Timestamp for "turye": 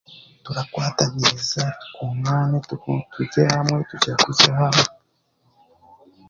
3.11-3.41